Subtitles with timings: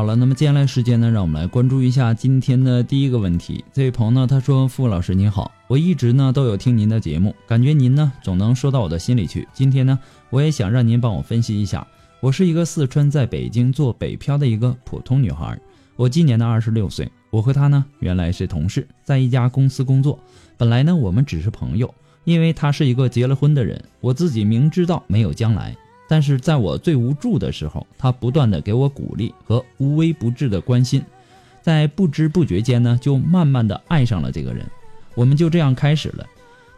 [0.00, 3.62] 好了，那么接下来时间呢，让我们来关注一下今天的第一个问题。
[3.70, 9.46] 这位朋友呢，他说：“傅老师您好，我一直呢都有听您的节目，感觉您呢总能说到我的心里去。
[9.52, 9.98] 今天呢，
[10.30, 11.86] 我也想让您帮我分析一下。
[12.20, 15.60] 我是一个四川在北京做北漂的一个普通女孩，
[15.96, 17.06] 我今年呢二十六岁。
[17.28, 20.18] 我和她呢原来是同事，在一家公司工作。
[20.56, 25.76] 本来呢我们只是朋友，因为她是一个结了婚的人，我自己明知道没有将来。”
[26.10, 31.00] 但是在我最无助的时候，他不断的给我鼓励和无微不至的关心，
[31.62, 34.66] 在不知不觉间呢，就慢慢的爱上了这个人。
[35.14, 36.26] 我们就这样开始了。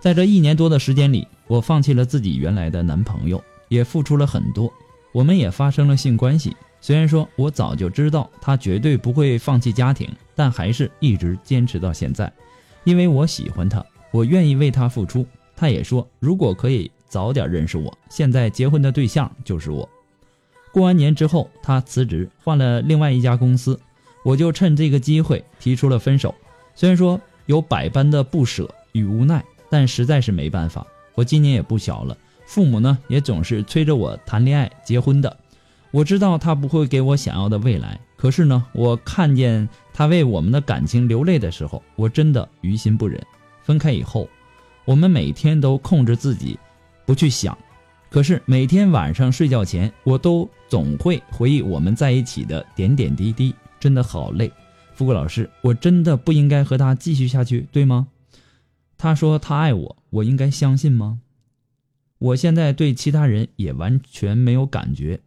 [0.01, 4.71] 在这一年多的时间里，我放弃了自己原来的男朋友，也付出了很多。
[5.13, 6.55] 我们也发生了性关系。
[6.83, 12.31] 虽然说我早就知道他绝对不会放弃家庭，但还是一直坚持到现在，
[12.85, 15.25] 因为我喜欢他，我愿意为他付出。
[15.57, 16.91] 他也说，如果可以。
[17.13, 19.87] 早点认识我，现在结婚的对象就是我。
[20.73, 23.79] 过完年之后，他辞职换了另外一家公司，
[24.25, 26.35] 我就趁这个机会提出了分手。
[26.75, 30.87] 虽然说有百般的不舍与无奈，但实在是没办法。
[31.15, 35.37] 我今年也不小了，父母呢也总是催着我谈恋爱、结婚的。
[35.91, 43.23] 我知道他不会给我想要的未来，可是呢，我看见他为我们的感情流泪的时候，我真的于心不忍。
[43.63, 44.27] 分开以后，
[44.87, 46.59] 我们每天都控制自己。
[47.05, 47.57] 不去想，
[48.11, 54.51] 可是每天晚上睡觉前，我都总会回忆我们在一起的点点滴滴，真的好累。
[54.95, 58.09] 富贵老师，我真的不应该和他继续下去，对吗？
[58.97, 61.21] 他说他爱我，我应该相信吗？
[62.19, 65.21] 我现在对其他人也完全没有感觉。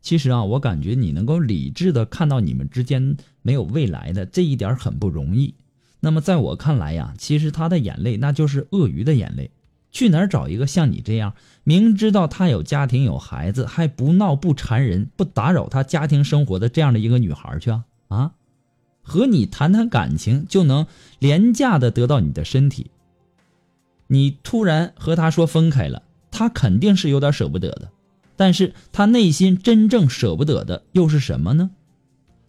[0.00, 5.54] 其实啊，我感觉你能够理智的看到你们之间没有未来的这一点很不容易。
[6.00, 9.50] 那么在我看来呀，其实他的眼泪那就是鳄鱼的眼泪。
[9.92, 11.34] 去哪儿找一个像你这样，
[11.64, 17.84] 明知道他有家庭有孩子，还不闹不缠人，不打扰他家庭生活的这样的一个女孩去啊？
[18.06, 18.32] 啊，
[19.02, 20.86] 和你谈谈感情就能
[21.18, 22.92] 廉价的得到你的身体。
[24.06, 27.90] 你突然和他说分开了，他肯定是有点舍不得的。
[28.36, 31.70] 但是他内心真正舍不得的又是什么呢？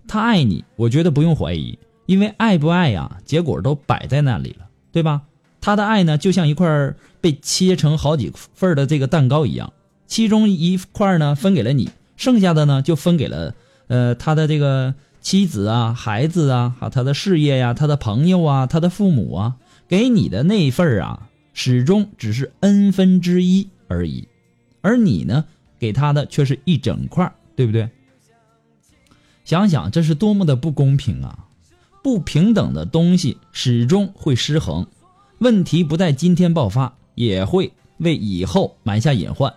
[0.07, 1.79] 他爱你，我觉得不用怀疑。
[2.05, 5.21] 因为爱不爱呀，结果都摆在那里了，对吧？
[5.61, 9.71] 他的爱呢，就像一块被切成好几份的这个蛋糕一样，
[10.07, 13.53] 其中一块呢分给了你，剩下的呢就分给了
[13.87, 19.55] 呃他的这个妻子啊、孩子啊、啊他的事业呀、他的朋友啊、他的父母啊，
[19.87, 24.27] 给你的那份啊，始终只是 n 分之一而已，
[24.81, 25.45] 而你呢，
[25.77, 27.87] 给他的却是一整块，对不对？
[29.45, 31.40] 想想这是多么的不公平啊！
[32.03, 34.87] 不平等的东西始终会失衡，
[35.39, 39.53] 问题不在今天爆发，也会为以后埋下隐患。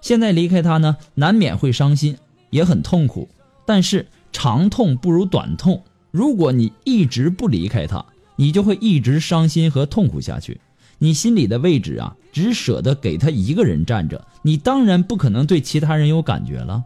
[0.00, 2.16] 现在离开他呢，难免会伤心，
[2.50, 3.28] 也很痛苦。
[3.66, 8.04] 但是长痛不如短痛，如果你一直不离开他，
[8.36, 10.60] 你就会一直伤心和痛苦下去。
[10.98, 16.84] 你心里的位置啊，只舍得给他一个人站着，你当然不可能对其他人有感觉了。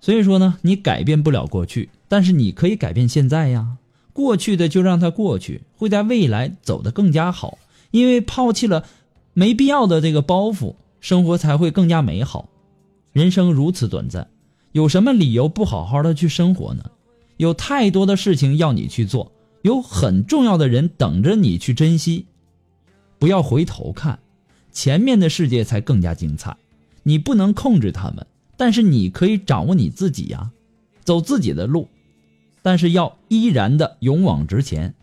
[0.00, 3.76] 所以说呢，你改变不了过去，但是你可以改变现在呀。
[4.12, 7.58] 过去的就让它过去，会在未来走得更加好。
[7.90, 8.84] 因为抛弃了
[9.32, 12.48] 没必要的这个包袱，生活才会更加美好。
[13.12, 14.28] 人生如此短暂，
[14.72, 16.90] 有什么理由不好好的去生活呢？
[17.36, 19.30] 有太多的事情要你去做，
[19.62, 22.26] 有很重要的人等着你去珍惜。
[23.18, 24.18] 不要回头看，
[24.72, 26.56] 前面的世界才更加精彩。
[27.04, 28.26] 你不能控制他们，
[28.56, 30.50] 但是你可以掌握你自己呀，
[31.04, 31.88] 走自己的路，
[32.68, 34.94] 但是要依然的勇往直前。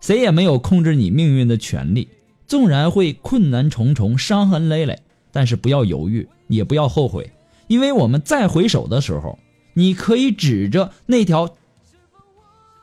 [0.00, 2.08] 谁也没有控制你命运的权利。
[2.46, 4.98] 纵然会困难重重、伤痕累累，
[5.30, 7.30] 但是不要犹豫，也不要后悔，
[7.66, 9.38] 因为我们再回首的时候，
[9.74, 11.54] 你可以指着那条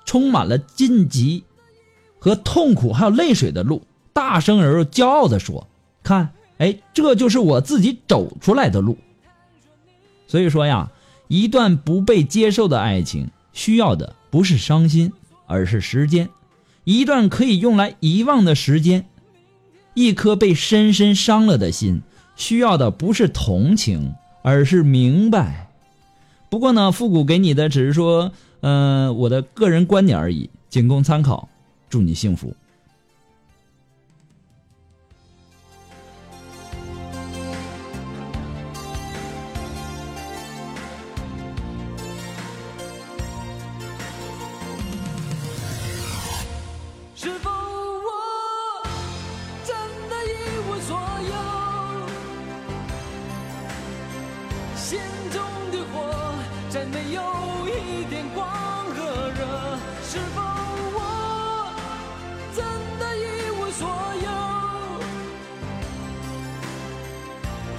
[0.05, 1.43] 充满了荆棘
[2.19, 3.81] 和痛苦还有泪水的路，
[4.13, 5.67] 大声而又骄傲地说
[6.03, 6.29] ：“看，
[6.59, 8.95] 哎，这就是我自己走出来的路。”
[10.29, 10.91] 所以说呀，
[11.27, 15.11] 一段不被接受的爱情，需要的不是伤心，
[15.47, 16.27] 而是时间；
[16.83, 19.05] 一段可以用来遗忘的时间。
[19.95, 22.01] 一颗被深深伤了的心，
[22.35, 24.13] 需要的不是同情，
[24.43, 25.71] 而是明白。
[26.49, 28.31] 不过呢，复古给你的只是说，
[28.61, 31.49] 呃，我的个人观点而已，仅供参考。
[31.89, 32.55] 祝你幸福。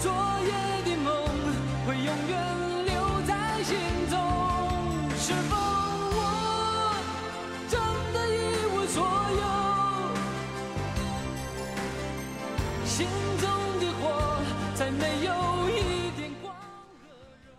[0.02, 0.10] 昨
[0.46, 0.50] 夜
[0.84, 1.12] 的梦
[1.86, 2.94] 会永远留
[3.26, 3.76] 在心
[4.08, 4.18] 中，
[5.18, 6.18] 是否我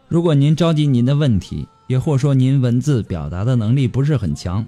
[0.10, 4.66] 如果您着急您的问题，也或说您文字表达的能力不是很强，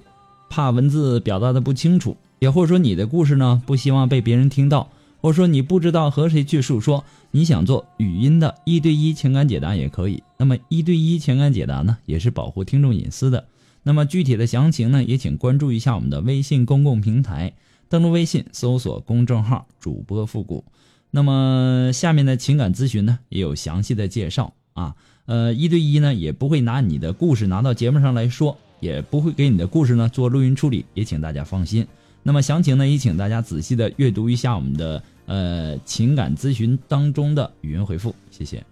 [0.50, 4.88] 怕文字表达的不清楚，也或说你的故事呢不希望被别人听到，
[5.24, 10.22] 或者说你不知道和谁去诉说，你想做语音的一对一情感解答也可以。
[10.38, 13.46] 那么一对一情感解答呢，也是保护听众隐私的。
[13.84, 17.54] 那么具体的详情呢，也请关注一下我们的微信公共平台，
[17.88, 20.66] 登录微信搜索公众号主播复古。
[21.10, 24.94] 那么下面的情感咨询呢，也有详细的介绍啊。
[25.26, 31.88] 呃，一对一呢，也不会拿你的故事拿到节目上来说，也不会给你的故事呢做录音处理，也请大家放心。
[32.26, 38.64] 那么详情呢，也请大家仔细的阅读一下我们的呃情感咨询当中的语音回复，谢谢。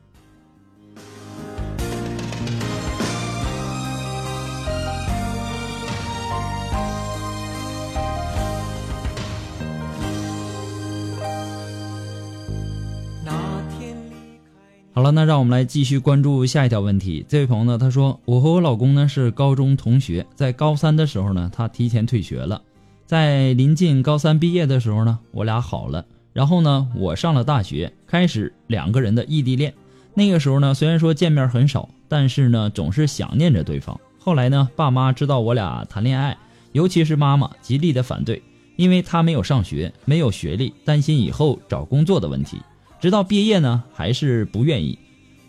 [14.94, 17.26] 好了，那让我们来继续关注下一条问题。
[17.28, 22.62] 这位朋友呢，他说：“我和我老公呢是高中同学，在高三的时候呢，他提前退学了。
[23.12, 26.06] 在临近高三毕业的时候呢，我俩好了。
[26.32, 29.74] 然后呢，我上了大学，开始两个人的异地恋。
[30.14, 34.00] 那个时候呢，虽然说见面很少，但是呢，总是想念着对方。
[34.18, 36.38] 后来呢，爸妈知道我俩谈恋爱，
[36.72, 38.42] 尤其是妈妈极力的反对，
[38.78, 42.62] 因为她没有上学，没有学历，担心以后找工作的问题。”
[43.02, 44.98] 直到毕业呢，还是不愿意。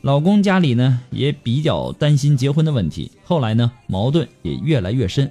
[0.00, 3.12] 老公家里呢也比较担心结婚的问题。
[3.22, 5.30] 后来呢，矛盾也越来越深。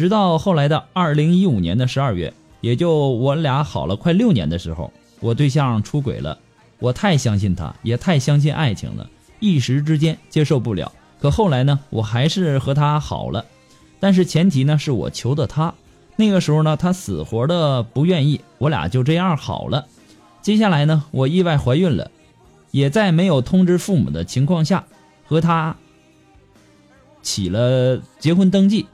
[0.00, 4.90] 直到后来的二零一五年的十二月，也就我俩好了快六年的时候，
[5.20, 6.38] 我对象出轨了。
[6.78, 10.90] 我太相信他，也太相信爱情了，一时之间接受不了。
[11.20, 13.44] 可后来呢，我还是和他好了，
[14.00, 15.74] 但是前提呢是我求的他。
[16.16, 19.86] 那个时候呢，他死活的不愿意，我俩就这样好了。
[20.40, 22.10] 接下来呢，我意外怀孕了，
[22.70, 24.86] 也在没有通知父母的情况下，
[25.26, 25.76] 和他
[27.20, 28.86] 起了结婚登记。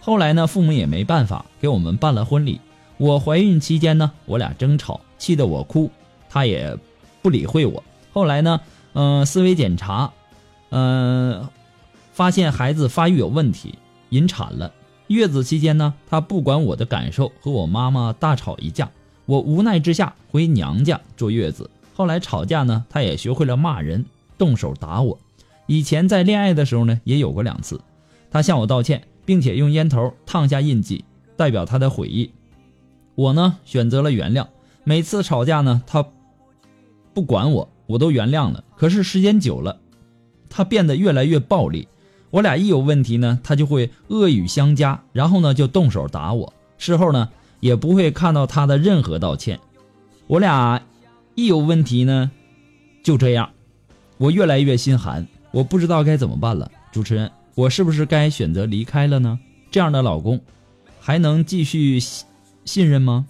[0.00, 2.60] 后来呢，父母也没办法给我们办了婚礼。
[2.96, 5.90] 我怀孕期间呢，我俩争吵，气得我哭，
[6.28, 6.76] 他也
[7.22, 7.82] 不理会我。
[8.12, 8.60] 后来呢，
[8.94, 10.12] 嗯，思维检查，
[10.70, 11.48] 嗯，
[12.12, 13.74] 发现孩子发育有问题，
[14.08, 14.72] 引产了。
[15.06, 18.90] 月子期间呢，他不管我的感受，和我妈妈大吵一架。
[19.26, 24.04] 我无奈之下回娘家坐月子，后来吵架呢，他也学会了骂人，
[24.36, 25.18] 动手打我。
[25.66, 27.80] 以前在恋爱的时候呢，也有过两次，
[28.30, 31.04] 他向我道歉，并且用烟头烫下印记，
[31.36, 32.30] 代表他的悔意。
[33.14, 34.46] 我呢选择了原谅。
[34.82, 36.06] 每次吵架呢，他
[37.12, 38.64] 不管我，我都原谅了。
[38.76, 39.78] 可是时间久了，
[40.48, 41.86] 他变得越来越暴力。
[42.30, 46.52] 我俩一有问题呢，他就会恶语相加，然后呢就动手打我。
[46.78, 47.28] 事后呢
[47.60, 49.60] 也不会看到他的任何道歉。
[50.26, 50.80] 我俩
[51.34, 52.30] 一有问题呢，
[53.02, 53.50] 就这样，
[54.16, 56.70] 我越来越心寒，我不知道该怎么办了。
[56.90, 59.38] 主持人，我是不是该选择离开了呢？
[59.70, 60.40] 这样的老公
[60.98, 62.00] 还能继续
[62.64, 63.26] 信任吗？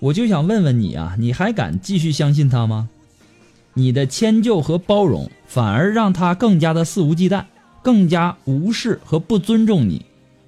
[0.00, 2.88] 我就想问问你啊，你还敢继续相信他吗？
[3.74, 7.44] 你的迁就和包容，反而让他更加的肆无忌惮，
[7.82, 10.04] 更加无视和不尊重你。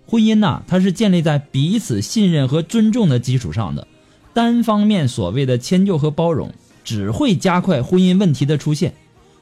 [0.08, 3.86] 婚姻呐，它是建立在彼此信任和尊重的基础上的。
[4.32, 6.52] 单方面所谓的迁就和包容，
[6.84, 8.94] 只会加快婚姻问题的出现，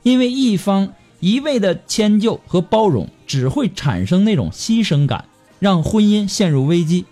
[0.03, 5.27] 因为一方一味的迁就和包容，只会产生那种牺牲感，
[5.59, 7.05] 让婚姻陷入危机。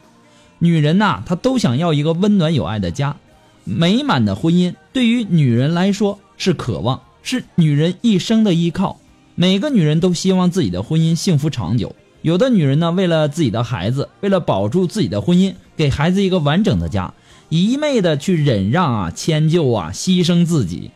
[0.60, 3.16] 女人呐，她都想要一个温暖有爱的家，
[3.64, 8.99] 美满的婚姻对于女人来说是渴望，是女人一生的依靠。
[9.34, 11.94] 每个女人都希望自己的婚姻幸福长久。
[12.22, 17.14] 有的女人呢，为了自己的孩子，为了保住自己的婚姻，给孩子一个完整的家，
[17.50, 20.90] 一昧的去忍让啊、迁就啊、牺牲自己。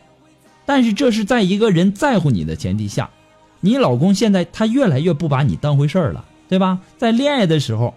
[0.65, 3.11] 但是这是在一个人在乎你的前提下，
[3.59, 6.79] 你老公现在他越来越不把你当回事儿了，对吧？
[6.97, 7.93] 在恋爱的时候。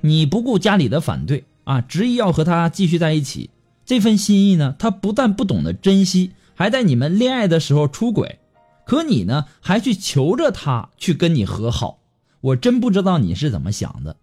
[0.00, 3.48] 你不顾家里的反对啊，执意要和他继续在一起，
[3.86, 8.38] 这份心意呢，他不但不懂得珍惜，还在你们恋爱的时候出轨，
[8.84, 12.00] 可你呢，还去求着他去跟你和好，
[12.42, 14.16] 我真不知道你是怎么想的，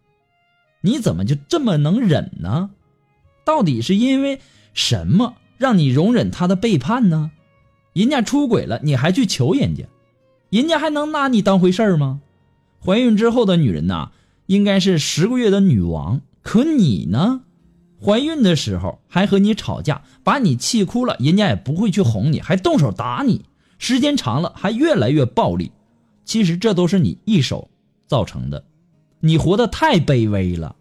[0.82, 2.70] 你怎么就这么能忍呢？
[3.44, 4.40] 到底是因为
[4.74, 7.32] 什么让你容忍他的背叛呢？
[7.94, 9.84] 人家出轨了，你还去求人家，
[10.50, 12.22] 人家还能拿你当回事吗？
[12.84, 14.12] 怀孕之后的女人呐。
[14.48, 17.44] 应该是十个月的女王，可你呢？
[18.04, 23.46] 怀孕的时候还和你吵架，把你气哭了，人家也不会去哄你，还动手打你。
[23.78, 25.72] 时间长了，还越来越暴力。
[26.26, 27.70] 其实这都是你一手
[28.08, 28.66] 造成的。
[29.22, 30.76] 你活得太卑微了，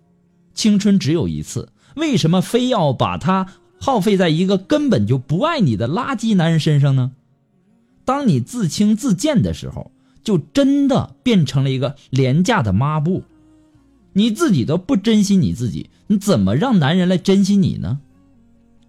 [0.54, 3.46] 青春只有一次，为什么非要把它
[3.78, 7.12] 耗费在一个根本就不爱你的垃圾男人身上呢？
[8.04, 9.90] 当你自轻自贱的时候，
[10.22, 13.22] 就真的变成了一个廉价的抹布。
[14.12, 18.00] 你自己都不珍惜你自己，你怎么让男人来珍惜你呢？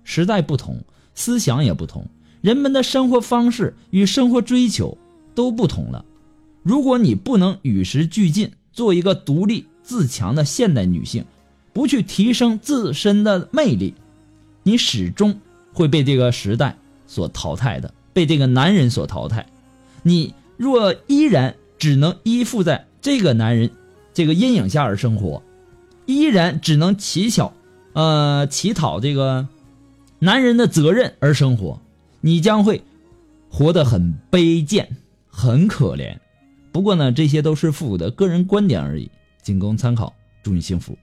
[0.03, 2.07] 时代不同，思想也不同，
[2.41, 4.97] 人们的生活方式与生活追求
[5.35, 6.03] 都不同了。
[6.63, 11.23] 如果你不能与时俱进，做一个独立自强的现代女性，
[11.73, 13.93] 不去提升自身的魅力，
[14.63, 15.39] 你始终
[15.73, 19.45] 会被这个时代所淘汰的，被这个男人所淘汰。
[20.03, 23.69] 你若依然只能依附在这个男人。
[24.13, 25.41] 这个阴影下而生活，
[26.05, 27.53] 依然只能乞巧，
[27.93, 29.47] 呃，乞讨这个
[30.19, 31.79] 男人的责任而生活，
[32.19, 32.83] 你将会
[33.49, 34.97] 活得很卑贱，
[35.29, 36.17] 很可怜。
[36.73, 39.09] 不过呢，这些都是父母的个人观点而已，
[39.41, 40.13] 仅供参考。
[40.43, 40.97] 祝你幸福。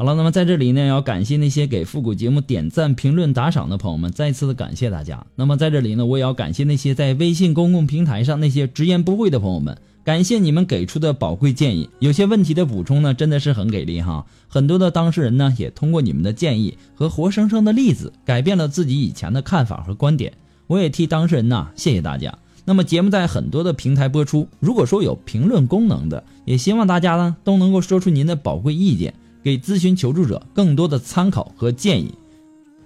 [0.00, 5.26] 好了，那么在这里呢，也要感谢那些给复古节目点赞、评论、打赏的朋友们，再次的感谢大家。
[5.34, 11.90] 那么在这里呢，我也要感谢那些在微信公共平台上那些直言不讳的朋友们，感谢你们给出的宝贵建议。
[11.98, 14.24] 有些问题的补充呢，真的是很给力哈。
[14.48, 20.32] 很多的当事人呢，也通过你们的建议和活生生的例子，改变了自己以前的看法和观点。
[20.66, 22.38] 我也替当事人呐，谢谢大家。
[22.64, 29.12] 那么节目在很多的平台播出，如果说有评论功能的，也希望大家呢都能够说出您的宝贵意见。
[29.42, 32.14] 给咨询求助者更多的参考和建议，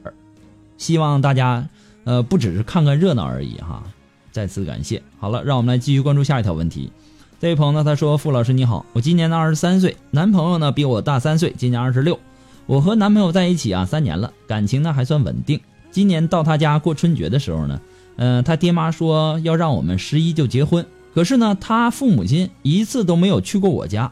[0.02, 0.12] 而
[0.78, 1.68] 希望大家
[2.04, 3.82] 呃不只是看看热闹而已哈。
[4.30, 5.02] 再次感谢。
[5.18, 6.90] 好了，让我们来继续关注下一条问题。
[7.40, 12.18] 这位朋友呢，他说：“傅老师你好，我今年呢二十三岁，男朋友呢比我大三岁，今年二十六。
[12.66, 15.60] 我和男朋友在一起啊三年了，感情呢还算稳定。
[15.90, 17.80] 今年到他家过春节的时候呢，
[18.16, 24.10] 嗯，他爹妈说要让我们十一就结婚，可是呢，他父母亲一次都没有去过我家，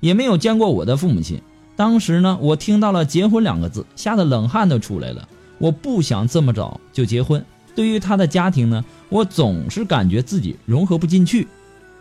[0.00, 1.40] 也没有见过我的父母亲。”
[1.82, 5.28] 当时呢，我听到了“结婚”两个字，吓得冷汗都出来了。
[5.58, 7.44] 我不想这么早就结婚。
[7.74, 11.48] 对于他的家庭呢，我总是感觉自己融合不进去。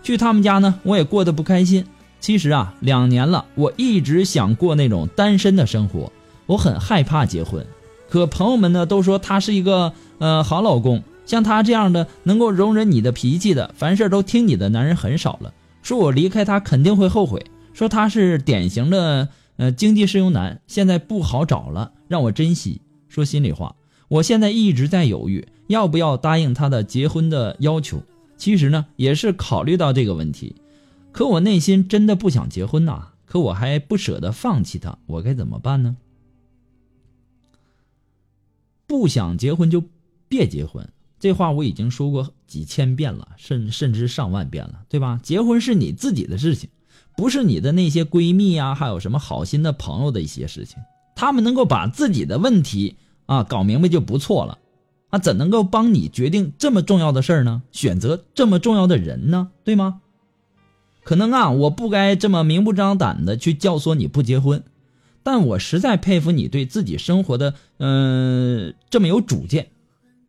[0.04, 1.84] 去他们家呢，我也过得不开心。
[2.20, 6.12] 其实啊，两年了，我一直想过那种单身的生活。
[6.46, 7.66] 我很害怕结婚，
[8.08, 11.02] 可朋友们呢都说他是一个呃好老公。
[11.26, 15.52] 像他这样的能够容忍你的脾气的，凡事都听你的男人很少了。
[15.82, 17.44] 说我离开他肯定会后悔。
[17.74, 19.28] 说他是典型的。
[19.62, 22.82] 呃，经济适用男现在不好找了，让我珍惜。
[23.08, 23.76] 说心里话，
[24.08, 28.02] 我现在一直在犹豫，要不要答应他的结婚的要求。
[28.38, 30.56] 其实呢，也是考虑到这个问题，
[31.12, 35.96] 可我内心真的不想结婚呐，可我还不舍得放弃他，我该怎么办呢？
[38.88, 39.84] 不想结婚就
[40.28, 40.90] 别结婚，
[41.20, 45.20] 这话我已经说过几千遍了，甚甚至上万遍了，对吧？
[45.22, 46.68] 结婚是你自己的事情，
[47.16, 50.78] 不是你的那些闺蜜呀，还有什么好心的朋友的一些事情，
[51.16, 52.96] 他们能够把自己的问题
[53.26, 54.58] 啊搞明白就不错了，
[55.10, 57.62] 啊，怎能够帮你决定这么重要的事儿呢？
[57.72, 59.52] 选择这么重要的人呢？
[59.64, 60.02] 对吗？
[61.04, 64.64] 可能啊，我不该这么明目张胆的去教唆你不结婚。
[65.24, 69.70] 但我实在佩服你对自己生活的，嗯，这么有主见，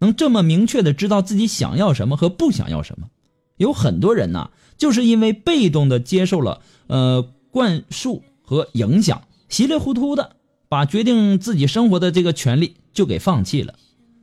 [0.00, 3.08] 能这么明确的知道自己想要什么和不想要什么。
[3.56, 10.36] 有很多人呐，就是因为被动的接受了，呃，灌输和影响，稀里糊涂的
[10.68, 13.74] 把决定自己生活的这个权利就给放弃了。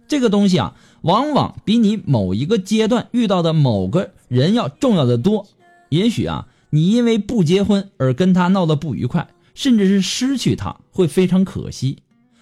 [0.08, 5.48] 这个东西啊，往往比你某一个阶段遇到的某个人要重要的多。
[5.90, 9.28] 也许啊，你因为不结婚而跟他闹得不愉快。
[9.56, 11.98] 甚至是失去他会非常可惜，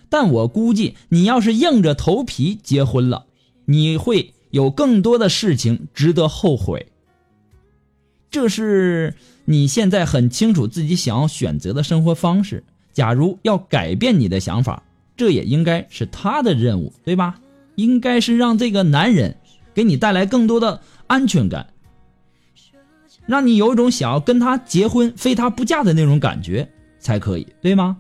[0.08, 3.26] 但我估计你要是硬着头皮结婚了，
[3.66, 6.92] 你会有更多的事情值得后悔。
[8.30, 9.14] 这是
[9.46, 12.64] 你现在很清楚自己想要选择的生活方式。
[12.94, 14.84] 假如要改变你的想法，
[15.16, 17.40] 这也应该是他的任务，对吧？
[17.76, 19.36] 应该是让这个男人
[19.74, 21.68] 给你带来更多的安全感，
[23.28, 26.68] 让你有一种想要跟他结婚、非他不嫁的那种感觉。
[27.00, 27.98] 才可以，对吗？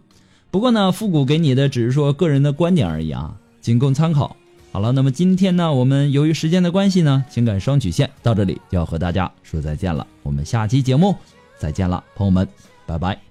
[0.49, 4.35] 不过呢，复古给你的只是说个人的观点而已啊，仅供参考。
[4.77, 10.05] 好了，那么今天呢，我们由于时间的关系呢，情感双曲线到这里就要和大家说再见了。
[10.21, 11.15] 我们下期节目
[11.57, 12.47] 再见了，朋友们，
[12.85, 13.26] 拜拜。